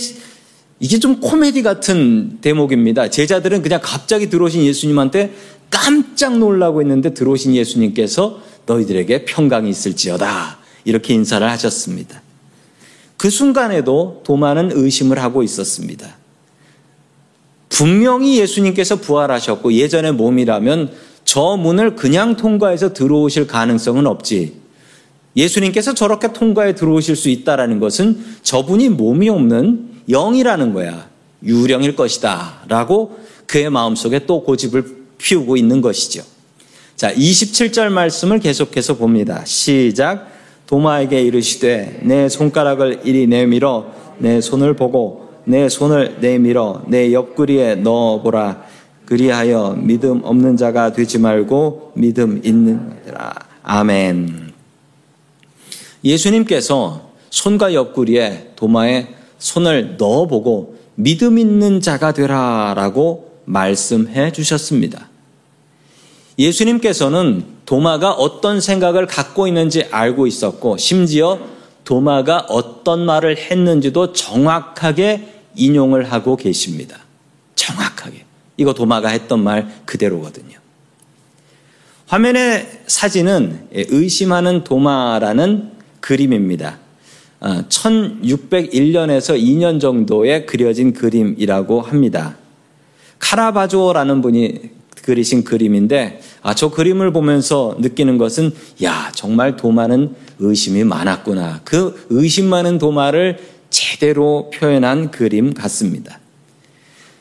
이게 0.83 0.99
좀 0.99 1.21
코미디 1.21 1.63
같은 1.63 2.39
대목입니다. 2.41 3.09
제자들은 3.09 3.61
그냥 3.61 3.79
갑자기 3.81 4.29
들어오신 4.29 4.65
예수님한테 4.65 5.33
깜짝 5.69 6.37
놀라고 6.37 6.81
있는데 6.81 7.13
들어오신 7.13 7.55
예수님께서 7.55 8.41
너희들에게 8.65 9.23
평강이 9.23 9.69
있을지어다. 9.69 10.57
이렇게 10.83 11.13
인사를 11.13 11.49
하셨습니다. 11.49 12.21
그 13.15 13.29
순간에도 13.29 14.23
도마는 14.25 14.71
의심을 14.73 15.23
하고 15.23 15.41
있었습니다. 15.41 16.17
분명히 17.69 18.37
예수님께서 18.39 18.97
부활하셨고 18.97 19.71
예전의 19.71 20.11
몸이라면 20.15 20.91
저 21.23 21.55
문을 21.55 21.95
그냥 21.95 22.35
통과해서 22.35 22.91
들어오실 22.91 23.47
가능성은 23.47 24.05
없지. 24.05 24.62
예수님께서 25.35 25.93
저렇게 25.93 26.31
통과해 26.31 26.75
들어오실 26.75 27.15
수 27.15 27.29
있다라는 27.29 27.79
것은 27.79 28.23
저분이 28.43 28.89
몸이 28.89 29.29
없는 29.29 29.89
영이라는 30.09 30.73
거야. 30.73 31.07
유령일 31.43 31.95
것이다. 31.95 32.63
라고 32.67 33.17
그의 33.47 33.69
마음속에 33.69 34.25
또 34.25 34.43
고집을 34.43 35.03
피우고 35.17 35.57
있는 35.57 35.81
것이죠. 35.81 36.23
자, 36.95 37.13
27절 37.13 37.89
말씀을 37.89 38.39
계속해서 38.39 38.95
봅니다. 38.95 39.43
시작. 39.45 40.31
도마에게 40.67 41.21
이르시되 41.21 41.99
내 42.03 42.29
손가락을 42.29 43.01
이리 43.03 43.27
내밀어 43.27 43.91
내 44.19 44.41
손을 44.41 44.75
보고 44.75 45.29
내 45.45 45.67
손을 45.67 46.17
내밀어 46.21 46.83
내 46.87 47.11
옆구리에 47.11 47.75
넣어보라. 47.75 48.63
그리하여 49.05 49.75
믿음 49.77 50.21
없는 50.23 50.55
자가 50.55 50.93
되지 50.93 51.19
말고 51.19 51.91
믿음 51.95 52.41
있는 52.43 52.97
자라. 53.05 53.33
아멘. 53.61 54.52
예수님께서 56.03 57.11
손과 57.29 57.73
옆구리에 57.73 58.51
도마에 58.55 59.07
손을 59.39 59.97
넣어보고 59.97 60.77
믿음 60.95 61.37
있는 61.37 61.81
자가 61.81 62.13
되라라고 62.13 63.41
말씀해 63.45 64.31
주셨습니다. 64.31 65.09
예수님께서는 66.37 67.45
도마가 67.65 68.11
어떤 68.11 68.59
생각을 68.59 69.07
갖고 69.07 69.47
있는지 69.47 69.85
알고 69.91 70.27
있었고 70.27 70.77
심지어 70.77 71.39
도마가 71.83 72.45
어떤 72.49 73.05
말을 73.05 73.37
했는지도 73.37 74.13
정확하게 74.13 75.27
인용을 75.55 76.11
하고 76.11 76.35
계십니다. 76.35 76.99
정확하게. 77.55 78.25
이거 78.57 78.73
도마가 78.73 79.09
했던 79.09 79.43
말 79.43 79.71
그대로거든요. 79.85 80.57
화면의 82.07 82.83
사진은 82.87 83.69
의심하는 83.71 84.63
도마라는 84.63 85.71
그림입니다. 86.03 86.79
1601년에서 87.39 89.33
아, 89.33 89.37
2년 89.37 89.79
정도에 89.79 90.45
그려진 90.45 90.91
그림이라고 90.91 91.81
합니다. 91.81 92.35
카라바조라는 93.19 94.21
분이 94.21 94.59
그리신 95.01 95.45
그림인데 95.45 96.19
아, 96.41 96.53
저 96.53 96.69
그림을 96.71 97.13
보면서 97.13 97.77
느끼는 97.79 98.17
것은 98.17 98.53
야 98.83 99.11
정말 99.15 99.55
도마는 99.55 100.15
의심이 100.39 100.83
많았구나. 100.83 101.61
그 101.63 102.05
의심 102.09 102.47
많은 102.47 102.79
도마를 102.79 103.39
제대로 103.69 104.51
표현한 104.53 105.11
그림 105.11 105.53
같습니다. 105.53 106.19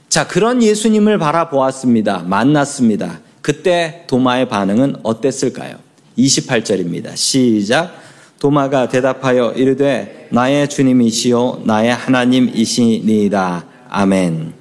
자 0.09 0.27
그런 0.27 0.61
예수님을 0.61 1.19
바라보았습니다. 1.19 2.25
만났습니다. 2.27 3.21
그때 3.43 4.05
도마의 4.09 4.49
반응은 4.49 4.97
어땠을까요? 5.05 5.77
28절입니다. 6.19 7.17
시작. 7.17 8.03
도마가 8.42 8.88
대답하여 8.88 9.52
이르되 9.52 10.26
나의 10.32 10.68
주님이시요 10.68 11.62
나의 11.64 11.94
하나님이시니이다. 11.94 13.66
아멘. 13.88 14.52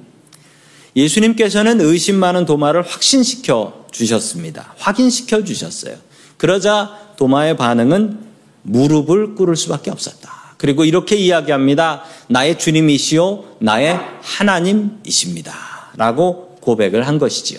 예수님께서는 0.94 1.80
의심 1.80 2.14
많은 2.14 2.46
도마를 2.46 2.82
확신시켜 2.82 3.86
주셨습니다. 3.90 4.74
확인시켜 4.78 5.42
주셨어요. 5.42 5.96
그러자 6.36 6.96
도마의 7.16 7.56
반응은 7.56 8.20
무릎을 8.62 9.34
꿇을 9.34 9.56
수밖에 9.56 9.90
없었다. 9.90 10.30
그리고 10.58 10.84
이렇게 10.84 11.16
이야기합니다. 11.16 12.04
나의 12.28 12.60
주님이시요 12.60 13.56
나의 13.58 13.98
하나님이십니다. 14.20 15.52
라고 15.96 16.56
고백을 16.60 17.08
한 17.08 17.18
것이지요. 17.18 17.58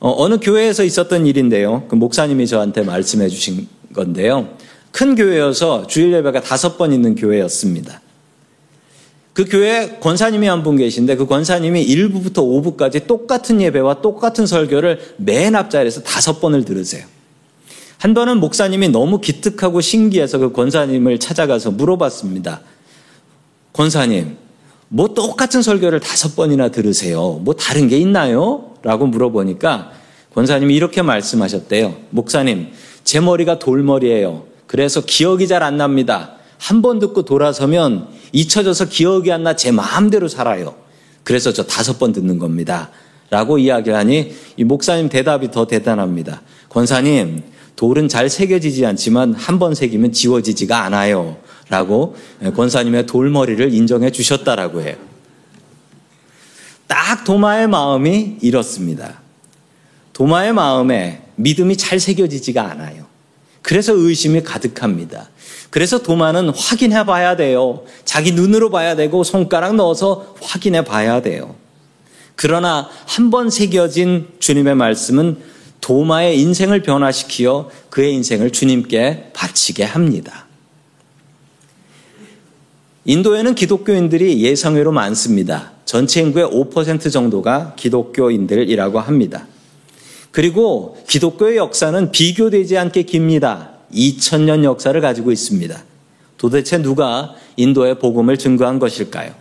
어, 0.00 0.28
느 0.28 0.38
교회에서 0.40 0.82
있었던 0.82 1.24
일인데요. 1.26 1.86
그 1.86 1.94
목사님이 1.94 2.48
저한테 2.48 2.82
말씀해 2.82 3.28
주신 3.28 3.68
건데요. 3.94 4.48
큰 4.92 5.14
교회여서 5.14 5.86
주일 5.86 6.12
예배가 6.12 6.42
다섯 6.42 6.76
번 6.76 6.92
있는 6.92 7.14
교회였습니다. 7.14 8.00
그 9.32 9.44
교회 9.44 9.98
권사님이 10.00 10.46
한 10.48 10.62
분 10.62 10.76
계신데 10.76 11.16
그 11.16 11.26
권사님이 11.26 11.86
1부부터 11.86 12.36
5부까지 12.38 13.06
똑같은 13.06 13.60
예배와 13.60 14.02
똑같은 14.02 14.46
설교를 14.46 15.14
맨 15.16 15.54
앞자리에서 15.54 16.02
다섯 16.02 16.40
번을 16.40 16.64
들으세요. 16.64 17.06
한 17.98 18.14
번은 18.14 18.38
목사님이 18.40 18.88
너무 18.88 19.20
기특하고 19.20 19.80
신기해서 19.80 20.38
그 20.38 20.52
권사님을 20.52 21.18
찾아가서 21.18 21.70
물어봤습니다. 21.70 22.62
권사님, 23.72 24.36
뭐 24.88 25.08
똑같은 25.14 25.62
설교를 25.62 26.00
다섯 26.00 26.34
번이나 26.34 26.70
들으세요. 26.70 27.40
뭐 27.42 27.54
다른 27.54 27.88
게 27.88 27.98
있나요? 27.98 28.74
라고 28.82 29.06
물어보니까 29.06 29.92
권사님이 30.34 30.74
이렇게 30.74 31.02
말씀하셨대요. 31.02 31.94
목사님, 32.10 32.68
제 33.04 33.20
머리가 33.20 33.58
돌머리예요. 33.58 34.44
그래서 34.66 35.00
기억이 35.04 35.48
잘 35.48 35.62
안 35.62 35.76
납니다. 35.76 36.36
한 36.58 36.82
번 36.82 36.98
듣고 36.98 37.22
돌아서면 37.24 38.08
잊혀져서 38.32 38.86
기억이 38.88 39.32
안 39.32 39.42
나 39.42 39.54
제 39.54 39.70
마음대로 39.72 40.28
살아요. 40.28 40.74
그래서 41.24 41.52
저 41.52 41.64
다섯 41.64 41.98
번 41.98 42.12
듣는 42.12 42.38
겁니다. 42.38 42.90
라고 43.30 43.58
이야기하니 43.58 44.34
이 44.56 44.64
목사님 44.64 45.08
대답이 45.08 45.50
더 45.50 45.66
대단합니다. 45.66 46.42
권사님, 46.68 47.42
돌은 47.76 48.08
잘 48.08 48.28
새겨지지 48.28 48.84
않지만 48.86 49.34
한 49.34 49.58
번 49.58 49.74
새기면 49.74 50.12
지워지지가 50.12 50.82
않아요. 50.84 51.36
라고 51.68 52.16
권사님의 52.54 53.06
돌머리를 53.06 53.72
인정해 53.72 54.10
주셨다라고 54.10 54.82
해요. 54.82 54.96
딱 56.86 57.24
도마의 57.24 57.68
마음이 57.68 58.38
이렇습니다. 58.42 59.20
도마의 60.12 60.52
마음에 60.52 61.22
믿음이 61.42 61.76
잘 61.76 61.98
새겨지지가 62.00 62.62
않아요. 62.72 63.06
그래서 63.62 63.92
의심이 63.94 64.42
가득합니다. 64.42 65.28
그래서 65.70 66.02
도마는 66.02 66.50
확인해 66.50 67.04
봐야 67.04 67.36
돼요. 67.36 67.84
자기 68.04 68.32
눈으로 68.32 68.70
봐야 68.70 68.96
되고 68.96 69.22
손가락 69.22 69.76
넣어서 69.76 70.34
확인해 70.40 70.84
봐야 70.84 71.22
돼요. 71.22 71.54
그러나 72.36 72.88
한 73.06 73.30
번 73.30 73.50
새겨진 73.50 74.28
주님의 74.38 74.74
말씀은 74.74 75.36
도마의 75.80 76.40
인생을 76.40 76.82
변화시키어 76.82 77.70
그의 77.90 78.14
인생을 78.14 78.50
주님께 78.50 79.30
바치게 79.32 79.84
합니다. 79.84 80.46
인도에는 83.04 83.54
기독교인들이 83.54 84.42
예성외로 84.42 84.92
많습니다. 84.92 85.72
전체 85.84 86.20
인구의 86.20 86.46
5% 86.46 87.10
정도가 87.12 87.74
기독교인들이라고 87.76 89.00
합니다. 89.00 89.46
그리고 90.30 90.96
기독교의 91.08 91.56
역사는 91.56 92.12
비교되지 92.12 92.78
않게 92.78 93.02
깁니다. 93.02 93.70
2000년 93.92 94.64
역사를 94.64 94.98
가지고 95.00 95.32
있습니다. 95.32 95.82
도대체 96.38 96.80
누가 96.80 97.34
인도의 97.56 97.98
복음을 97.98 98.38
증거한 98.38 98.78
것일까요? 98.78 99.32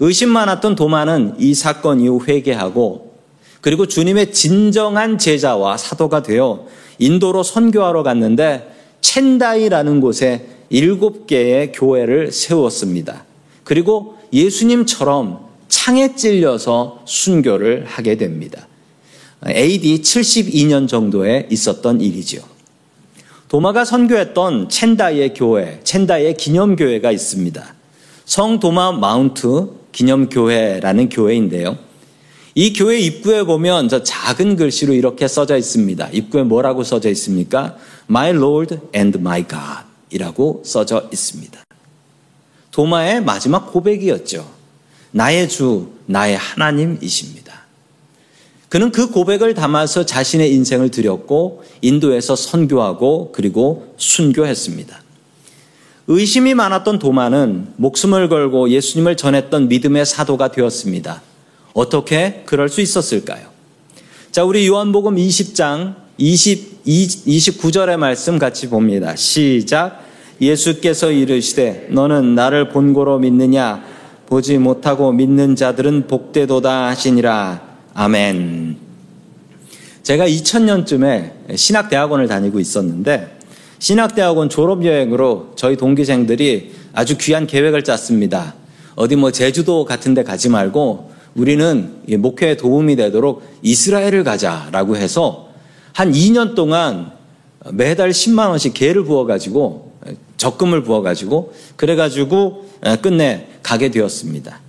의심 0.00 0.28
많았던 0.28 0.74
도마는 0.74 1.36
이 1.38 1.54
사건 1.54 2.00
이후 2.00 2.20
회개하고 2.26 3.16
그리고 3.60 3.86
주님의 3.86 4.32
진정한 4.32 5.18
제자와 5.18 5.76
사도가 5.76 6.22
되어 6.22 6.66
인도로 6.98 7.42
선교하러 7.42 8.02
갔는데 8.02 8.74
첸다이라는 9.00 10.00
곳에 10.00 10.48
일곱 10.68 11.26
개의 11.26 11.72
교회를 11.72 12.32
세웠습니다. 12.32 13.24
그리고 13.64 14.18
예수님처럼 14.32 15.46
창에 15.68 16.14
찔려서 16.14 17.02
순교를 17.06 17.84
하게 17.86 18.16
됩니다. 18.16 18.65
AD 19.48 20.02
72년 20.02 20.88
정도에 20.88 21.46
있었던 21.50 22.00
일이지요. 22.00 22.42
도마가 23.48 23.84
선교했던 23.84 24.68
첸다이의 24.68 25.34
교회, 25.34 25.80
첸다이의 25.84 26.36
기념교회가 26.36 27.12
있습니다. 27.12 27.74
성 28.24 28.58
도마 28.58 28.92
마운트 28.92 29.68
기념교회라는 29.92 31.08
교회인데요. 31.08 31.78
이 32.54 32.72
교회 32.72 32.98
입구에 32.98 33.44
보면 33.44 33.88
저 33.88 34.02
작은 34.02 34.56
글씨로 34.56 34.94
이렇게 34.94 35.28
써져 35.28 35.56
있습니다. 35.56 36.08
입구에 36.12 36.42
뭐라고 36.42 36.82
써져 36.82 37.10
있습니까? 37.10 37.76
My 38.08 38.30
Lord 38.30 38.78
and 38.94 39.18
my 39.18 39.44
God 39.46 39.84
이라고 40.10 40.62
써져 40.64 41.08
있습니다. 41.12 41.60
도마의 42.70 43.22
마지막 43.22 43.72
고백이었죠. 43.72 44.46
나의 45.12 45.48
주, 45.48 45.88
나의 46.06 46.36
하나님이십니다. 46.36 47.45
그는 48.68 48.90
그 48.90 49.10
고백을 49.10 49.54
담아서 49.54 50.06
자신의 50.06 50.52
인생을 50.52 50.90
드렸고 50.90 51.62
인도에서 51.82 52.34
선교하고 52.34 53.30
그리고 53.32 53.94
순교했습니다. 53.96 55.02
의심이 56.08 56.54
많았던 56.54 56.98
도마는 56.98 57.68
목숨을 57.76 58.28
걸고 58.28 58.70
예수님을 58.70 59.16
전했던 59.16 59.68
믿음의 59.68 60.06
사도가 60.06 60.52
되었습니다. 60.52 61.22
어떻게 61.74 62.42
그럴 62.46 62.68
수 62.68 62.80
있었을까요? 62.80 63.48
자, 64.30 64.44
우리 64.44 64.66
요한복음 64.66 65.16
20장 65.16 65.96
20, 66.18 66.84
29절의 66.84 67.96
말씀 67.96 68.38
같이 68.38 68.68
봅니다. 68.68 69.16
시작. 69.16 70.04
예수께서 70.40 71.10
이르시되 71.10 71.88
너는 71.90 72.34
나를 72.34 72.68
본고로 72.68 73.18
믿느냐 73.18 73.82
보지 74.26 74.58
못하고 74.58 75.12
믿는 75.12 75.56
자들은 75.56 76.06
복되도다 76.06 76.88
하시니라. 76.88 77.65
아멘. 77.98 78.76
제가 80.02 80.28
2000년쯤에 80.28 81.56
신학대학원을 81.56 82.28
다니고 82.28 82.60
있었는데 82.60 83.38
신학대학원 83.78 84.50
졸업여행으로 84.50 85.54
저희 85.56 85.78
동기생들이 85.78 86.72
아주 86.92 87.16
귀한 87.16 87.46
계획을 87.46 87.84
짰습니다. 87.84 88.54
어디 88.96 89.16
뭐 89.16 89.30
제주도 89.30 89.86
같은 89.86 90.12
데 90.12 90.24
가지 90.24 90.50
말고 90.50 91.10
우리는 91.34 92.02
목회에 92.06 92.58
도움이 92.58 92.96
되도록 92.96 93.42
이스라엘을 93.62 94.24
가자라고 94.24 94.96
해서 94.96 95.48
한 95.94 96.12
2년 96.12 96.54
동안 96.54 97.12
매달 97.72 98.10
10만 98.10 98.50
원씩 98.50 98.74
개를 98.74 99.04
부어가지고 99.04 99.92
적금을 100.36 100.82
부어가지고 100.82 101.54
그래가지고 101.76 102.68
끝내 103.00 103.46
가게 103.62 103.90
되었습니다. 103.90 104.60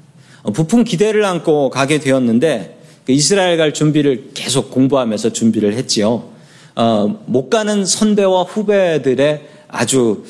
부푼 0.54 0.86
기대를 0.86 1.26
안고 1.26 1.72
가게 1.72 2.00
되었는데 2.00 2.76
그 2.76 2.77
이스라엘 3.13 3.58
갈 3.58 3.74
준비를 3.74 4.32
계속 4.34 4.72
공부하면서 4.72 5.32
준비를 5.34 5.74
했지요. 5.74 6.30
어, 6.76 7.20
못 7.26 7.50
가는 7.50 7.86
선배와 7.86 8.43
후배들의 8.43 9.48
아주 9.67 10.24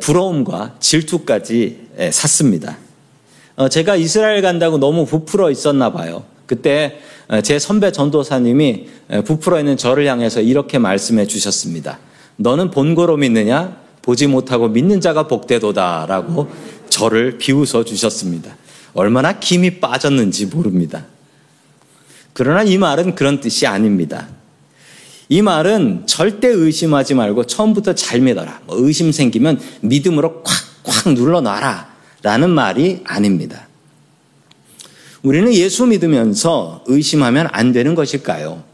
부러움과 0.00 0.74
질투까지 0.80 1.88
샀습니다. 2.10 2.78
어, 3.56 3.68
제가 3.68 3.96
이스라엘 3.96 4.42
간다고 4.42 4.78
너무 4.78 5.04
부풀어 5.06 5.50
있었나 5.50 5.92
봐요. 5.92 6.24
그때 6.46 6.98
제 7.44 7.58
선배 7.58 7.92
전도사님이 7.92 8.86
부풀어 9.24 9.58
있는 9.58 9.76
저를 9.76 10.06
향해서 10.06 10.40
이렇게 10.40 10.78
말씀해 10.78 11.26
주셨습니다. 11.26 12.00
너는 12.36 12.70
본고로 12.70 13.18
믿느냐? 13.18 13.76
보지 14.02 14.26
못하고 14.26 14.68
믿는 14.68 15.00
자가 15.00 15.28
복되도다라고 15.28 16.48
저를 16.88 17.38
비웃어 17.38 17.84
주셨습니다. 17.84 18.56
얼마나 18.94 19.38
김이 19.38 19.78
빠졌는지 19.78 20.46
모릅니다. 20.46 21.04
그러나 22.40 22.62
이 22.62 22.78
말은 22.78 23.16
그런 23.16 23.38
뜻이 23.38 23.66
아닙니다. 23.66 24.26
이 25.28 25.42
말은 25.42 26.06
절대 26.06 26.48
의심하지 26.48 27.12
말고 27.12 27.44
처음부터 27.44 27.94
잘 27.94 28.22
믿어라. 28.22 28.62
뭐 28.64 28.76
의심 28.78 29.12
생기면 29.12 29.60
믿음으로 29.82 30.42
콱콱 30.82 31.12
눌러놔라. 31.12 31.90
라는 32.22 32.48
말이 32.48 33.02
아닙니다. 33.04 33.68
우리는 35.22 35.52
예수 35.52 35.84
믿으면서 35.84 36.82
의심하면 36.86 37.46
안 37.52 37.72
되는 37.72 37.94
것일까요? 37.94 38.64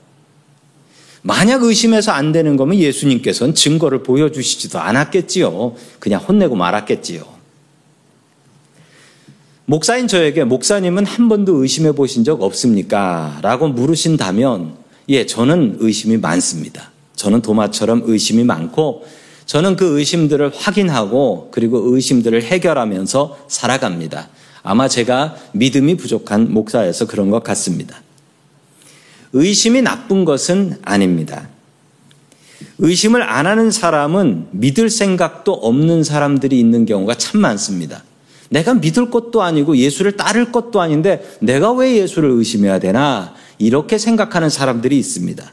만약 1.23 1.65
의심해서 1.65 2.13
안 2.13 2.31
되는 2.31 2.57
거면 2.57 2.79
예수님께서는 2.79 3.57
증거를 3.57 4.05
보여주시지도 4.05 4.79
않았겠지요. 4.79 5.75
그냥 5.99 6.21
혼내고 6.21 6.55
말았겠지요. 6.55 7.36
목사인 9.69 10.07
저에게 10.07 10.45
목사님은 10.45 11.07
한 11.07 11.29
번도 11.29 11.57
의심해 11.63 11.91
보신 11.91 12.23
적 12.23 12.41
없습니까? 12.41 13.41
라고 13.43 13.67
물으신다면, 13.67 14.75
예, 15.09 15.27
저는 15.27 15.79
의심이 15.81 16.19
많습니다. 16.19 16.93
저는 17.17 17.43
도마처럼 17.43 18.03
의심이 18.05 18.45
많고, 18.45 19.05
저는 19.45 19.75
그 19.75 19.99
의심들을 19.99 20.53
확인하고, 20.55 21.49
그리고 21.51 21.81
의심들을 21.93 22.45
해결하면서 22.45 23.39
살아갑니다. 23.49 24.29
아마 24.63 24.87
제가 24.87 25.35
믿음이 25.51 25.97
부족한 25.97 26.53
목사여서 26.53 27.09
그런 27.09 27.31
것 27.31 27.43
같습니다. 27.43 28.01
의심이 29.33 29.83
나쁜 29.83 30.25
것은 30.25 30.79
아닙니다. 30.83 31.49
의심을 32.79 33.21
안 33.21 33.49
하는 33.49 33.73
사람은 33.73 34.47
믿을 34.53 34.91
생각도 34.91 35.53
없는 35.53 36.05
사람들이 36.05 36.57
있는 36.57 36.87
경우가 36.87 37.17
참 37.17 37.41
많습니다. 37.41 38.05
내가 38.49 38.75
믿을 38.75 39.11
것도 39.11 39.43
아니고 39.43 39.77
예수를 39.77 40.17
따를 40.17 40.53
것도 40.53 40.81
아닌데 40.81 41.37
내가 41.41 41.73
왜 41.73 41.97
예수를 41.97 42.31
의심해야 42.31 42.79
되나? 42.79 43.35
이렇게 43.59 43.99
생각하는 43.99 44.51
사람들이 44.51 44.99
있습니다. 44.99 45.53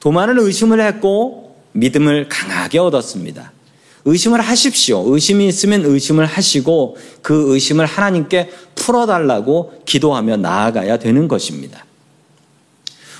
도마는 0.00 0.38
의심을 0.38 0.80
했고 0.80 1.56
믿음을 1.72 2.28
강하게 2.28 2.78
얻었습니다. 2.78 3.52
의심을 4.04 4.40
하십시오. 4.40 5.02
의심이 5.06 5.48
있으면 5.48 5.84
의심을 5.84 6.26
하시고 6.26 6.96
그 7.22 7.52
의심을 7.54 7.86
하나님께 7.86 8.50
풀어달라고 8.76 9.82
기도하며 9.84 10.36
나아가야 10.36 10.98
되는 10.98 11.26
것입니다. 11.26 11.84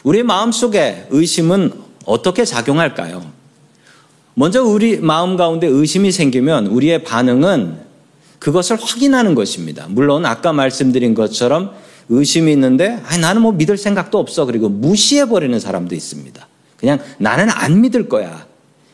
우리 0.04 0.22
마음속에 0.22 1.08
의심은 1.10 1.72
어떻게 2.04 2.44
작용할까요? 2.44 3.32
먼저 4.34 4.62
우리 4.62 4.98
마음 4.98 5.36
가운데 5.36 5.66
의심이 5.66 6.12
생기면 6.12 6.68
우리의 6.68 7.02
반응은 7.02 7.85
그것을 8.46 8.76
확인하는 8.80 9.34
것입니다. 9.34 9.86
물론 9.88 10.24
아까 10.24 10.52
말씀드린 10.52 11.14
것처럼 11.14 11.72
의심이 12.08 12.52
있는데 12.52 13.02
아니, 13.08 13.20
나는 13.20 13.42
뭐 13.42 13.50
믿을 13.50 13.76
생각도 13.76 14.20
없어. 14.20 14.46
그리고 14.46 14.68
무시해버리는 14.68 15.58
사람도 15.58 15.96
있습니다. 15.96 16.46
그냥 16.76 17.00
나는 17.18 17.50
안 17.50 17.80
믿을 17.80 18.08
거야. 18.08 18.46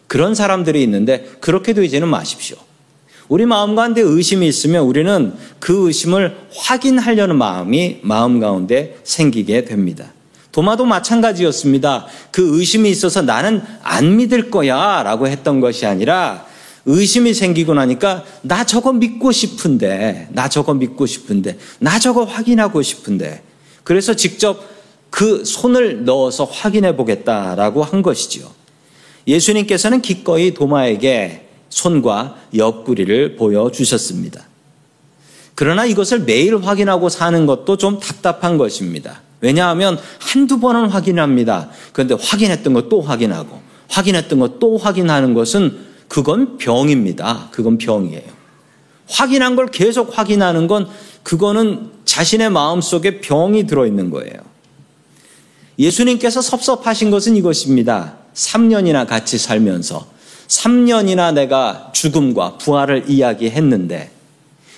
그런 0.06 0.34
사람들이 0.34 0.82
있는데 0.84 1.28
그렇게 1.40 1.74
되지는 1.74 2.08
마십시오. 2.08 2.56
우리 3.28 3.44
마음 3.44 3.74
가운데 3.74 4.00
의심이 4.00 4.48
있으면 4.48 4.84
우리는 4.84 5.34
그 5.58 5.86
의심을 5.86 6.34
확인하려는 6.56 7.36
마음이 7.36 7.98
마음 8.00 8.40
가운데 8.40 9.00
생기게 9.04 9.66
됩니다. 9.66 10.14
도마도 10.50 10.86
마찬가지였습니다. 10.86 12.06
그 12.30 12.58
의심이 12.58 12.88
있어서 12.88 13.20
나는 13.20 13.60
안 13.82 14.16
믿을 14.16 14.50
거야 14.50 15.02
라고 15.02 15.28
했던 15.28 15.60
것이 15.60 15.84
아니라 15.84 16.46
의심이 16.86 17.34
생기고 17.34 17.74
나니까 17.74 18.24
나 18.42 18.64
저거 18.64 18.92
믿고 18.92 19.32
싶은데, 19.32 20.28
나 20.32 20.48
저거 20.48 20.74
믿고 20.74 21.06
싶은데, 21.06 21.58
나 21.78 21.98
저거 21.98 22.24
확인하고 22.24 22.82
싶은데. 22.82 23.42
그래서 23.84 24.14
직접 24.14 24.62
그 25.10 25.44
손을 25.44 26.04
넣어서 26.04 26.44
확인해 26.44 26.96
보겠다라고 26.96 27.84
한 27.84 28.02
것이지요. 28.02 28.50
예수님께서는 29.26 30.00
기꺼이 30.02 30.54
도마에게 30.54 31.48
손과 31.68 32.36
옆구리를 32.56 33.36
보여주셨습니다. 33.36 34.46
그러나 35.54 35.84
이것을 35.84 36.20
매일 36.20 36.56
확인하고 36.56 37.08
사는 37.08 37.46
것도 37.46 37.76
좀 37.76 38.00
답답한 38.00 38.56
것입니다. 38.58 39.20
왜냐하면 39.40 39.98
한두 40.18 40.60
번은 40.60 40.88
확인합니다. 40.88 41.68
그런데 41.92 42.14
확인했던 42.18 42.72
것 42.72 42.88
또 42.88 43.00
확인하고 43.00 43.60
확인했던 43.88 44.38
것 44.38 44.58
또 44.58 44.78
확인하는 44.78 45.34
것은 45.34 45.91
그건 46.12 46.58
병입니다. 46.58 47.48
그건 47.52 47.78
병이에요. 47.78 48.20
확인한 49.08 49.56
걸 49.56 49.68
계속 49.68 50.18
확인하는 50.18 50.66
건 50.66 50.86
그거는 51.22 51.90
자신의 52.04 52.50
마음 52.50 52.82
속에 52.82 53.22
병이 53.22 53.66
들어있는 53.66 54.10
거예요. 54.10 54.34
예수님께서 55.78 56.42
섭섭하신 56.42 57.10
것은 57.10 57.34
이것입니다. 57.36 58.18
3년이나 58.34 59.06
같이 59.06 59.38
살면서 59.38 60.06
3년이나 60.48 61.32
내가 61.32 61.92
죽음과 61.94 62.58
부활을 62.58 63.04
이야기했는데 63.08 64.10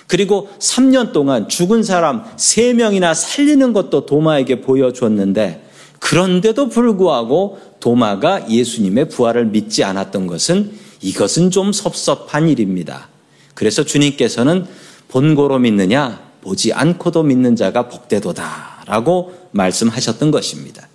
그리고 0.07 0.47
3년 0.59 1.11
동안 1.11 1.49
죽은 1.49 1.83
사람 1.83 2.23
3명이나 2.37 3.13
살리는 3.13 3.73
것도 3.73 4.05
도마에게 4.05 4.61
보여줬는데 4.61 5.67
그런데도 5.99 6.69
불구하고 6.69 7.59
도마가 7.81 8.49
예수님의 8.49 9.09
부활을 9.09 9.47
믿지 9.47 9.83
않았던 9.83 10.27
것은 10.27 10.84
이것은 11.05 11.51
좀 11.51 11.71
섭섭한 11.71 12.49
일입니다. 12.49 13.09
그래서 13.53 13.83
주님께서는 13.83 14.65
본고로 15.07 15.59
믿느냐 15.59 16.19
보지 16.41 16.73
않고도 16.73 17.21
믿는 17.21 17.55
자가 17.55 17.89
복되도다 17.89 18.85
라고 18.87 19.35
말씀하셨던 19.51 20.31
것입니다. 20.31 20.87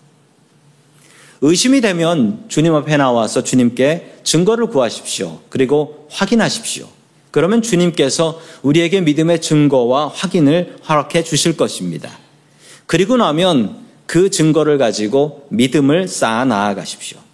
의심이 1.43 1.81
되면 1.81 2.45
주님 2.49 2.75
앞에 2.75 2.97
나와서 2.97 3.45
주님께 3.45 4.19
증거를 4.25 4.67
구하십시오. 4.67 5.41
그리고 5.49 6.09
확인하십시오. 6.11 6.89
그러면 7.31 7.63
주님께서 7.63 8.41
우리에게 8.63 9.01
믿음의 9.03 9.41
증거와 9.41 10.09
확인을 10.09 10.77
허락해 10.89 11.23
주실 11.23 11.57
것입니다. 11.57 12.11
그리고 12.87 13.17
나면 13.17 13.77
그 14.07 14.29
증거를 14.29 14.77
가지고 14.77 15.47
믿음을 15.51 16.09
쌓아 16.09 16.45
나아가십시오. 16.45 17.30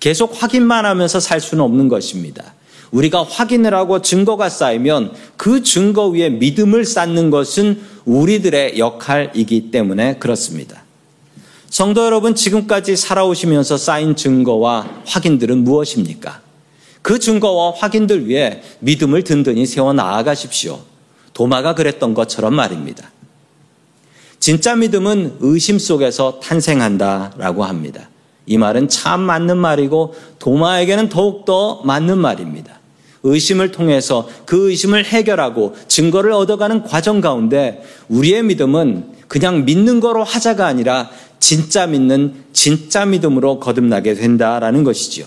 계속 0.00 0.42
확인만 0.42 0.86
하면서 0.86 1.20
살 1.20 1.40
수는 1.40 1.62
없는 1.62 1.88
것입니다. 1.88 2.54
우리가 2.90 3.22
확인을 3.22 3.74
하고 3.74 4.02
증거가 4.02 4.48
쌓이면 4.48 5.12
그 5.36 5.62
증거 5.62 6.08
위에 6.08 6.30
믿음을 6.30 6.84
쌓는 6.84 7.30
것은 7.30 7.80
우리들의 8.04 8.78
역할이기 8.78 9.70
때문에 9.70 10.16
그렇습니다. 10.18 10.82
성도 11.68 12.04
여러분, 12.04 12.34
지금까지 12.34 12.96
살아오시면서 12.96 13.76
쌓인 13.76 14.16
증거와 14.16 15.02
확인들은 15.06 15.58
무엇입니까? 15.62 16.40
그 17.02 17.20
증거와 17.20 17.74
확인들 17.76 18.26
위해 18.26 18.62
믿음을 18.80 19.22
든든히 19.22 19.66
세워 19.66 19.92
나아가십시오. 19.92 20.80
도마가 21.32 21.76
그랬던 21.76 22.14
것처럼 22.14 22.54
말입니다. 22.54 23.10
진짜 24.40 24.74
믿음은 24.74 25.36
의심 25.40 25.78
속에서 25.78 26.40
탄생한다라고 26.40 27.64
합니다. 27.64 28.09
이 28.50 28.58
말은 28.58 28.88
참 28.88 29.20
맞는 29.20 29.58
말이고 29.58 30.14
도마에게는 30.40 31.08
더욱더 31.08 31.82
맞는 31.84 32.18
말입니다. 32.18 32.80
의심을 33.22 33.70
통해서 33.70 34.28
그 34.44 34.70
의심을 34.70 35.04
해결하고 35.04 35.76
증거를 35.86 36.32
얻어가는 36.32 36.82
과정 36.82 37.20
가운데 37.20 37.80
우리의 38.08 38.42
믿음은 38.42 39.04
그냥 39.28 39.64
믿는 39.64 40.00
거로 40.00 40.24
하자가 40.24 40.66
아니라 40.66 41.10
진짜 41.38 41.86
믿는 41.86 42.34
진짜 42.52 43.06
믿음으로 43.06 43.60
거듭나게 43.60 44.14
된다라는 44.14 44.82
것이지요. 44.82 45.26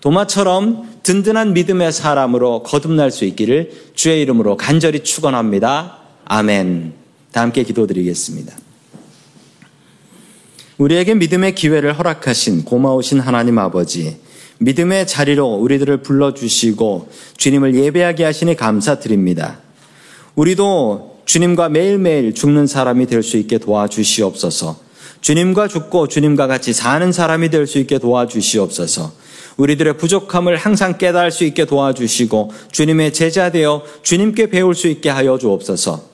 도마처럼 0.00 0.88
든든한 1.02 1.52
믿음의 1.52 1.92
사람으로 1.92 2.62
거듭날 2.62 3.10
수 3.10 3.26
있기를 3.26 3.70
주의 3.94 4.22
이름으로 4.22 4.56
간절히 4.56 5.04
축원합니다. 5.04 5.98
아멘. 6.24 6.94
다 7.32 7.42
함께 7.42 7.64
기도드리겠습니다. 7.64 8.69
우리에게 10.80 11.14
믿음의 11.14 11.56
기회를 11.56 11.98
허락하신 11.98 12.64
고마우신 12.64 13.20
하나님 13.20 13.58
아버지, 13.58 14.16
믿음의 14.60 15.06
자리로 15.06 15.56
우리들을 15.56 15.98
불러주시고 15.98 17.10
주님을 17.36 17.74
예배하게 17.74 18.24
하시니 18.24 18.56
감사드립니다. 18.56 19.58
우리도 20.36 21.18
주님과 21.26 21.68
매일매일 21.68 22.34
죽는 22.34 22.66
사람이 22.66 23.06
될 23.06 23.22
수 23.22 23.36
있게 23.36 23.58
도와주시옵소서. 23.58 24.80
주님과 25.20 25.68
죽고 25.68 26.08
주님과 26.08 26.46
같이 26.46 26.72
사는 26.72 27.12
사람이 27.12 27.50
될 27.50 27.66
수 27.66 27.78
있게 27.78 27.98
도와주시옵소서. 27.98 29.12
우리들의 29.58 29.98
부족함을 29.98 30.56
항상 30.56 30.96
깨달을 30.96 31.30
수 31.30 31.44
있게 31.44 31.66
도와주시고 31.66 32.52
주님의 32.72 33.12
제자 33.12 33.50
되어 33.50 33.82
주님께 34.02 34.48
배울 34.48 34.74
수 34.74 34.88
있게 34.88 35.10
하여 35.10 35.36
주옵소서. 35.36 36.08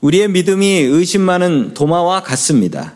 우리의 0.00 0.28
믿음이 0.28 0.66
의심 0.66 1.20
많은 1.20 1.74
도마와 1.74 2.22
같습니다. 2.22 2.95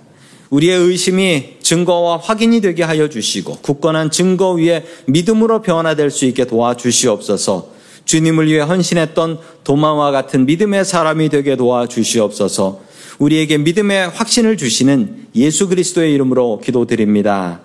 우리의 0.50 0.78
의심이 0.78 1.56
증거와 1.62 2.18
확인이 2.18 2.60
되게 2.60 2.82
하여 2.82 3.08
주시고 3.08 3.58
굳건한 3.62 4.10
증거 4.10 4.52
위에 4.52 4.84
믿음으로 5.06 5.62
변화될 5.62 6.10
수 6.10 6.24
있게 6.26 6.44
도와주시옵소서. 6.44 7.68
주님을 8.04 8.48
위해 8.48 8.60
헌신했던 8.60 9.38
도마와 9.62 10.10
같은 10.10 10.46
믿음의 10.46 10.84
사람이 10.84 11.28
되게 11.28 11.56
도와 11.56 11.86
주시옵소서. 11.86 12.80
우리에게 13.20 13.58
믿음의 13.58 14.08
확신을 14.08 14.56
주시는 14.56 15.28
예수 15.36 15.68
그리스도의 15.68 16.12
이름으로 16.14 16.60
기도드립니다. 16.64 17.60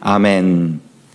아멘. 0.00 0.87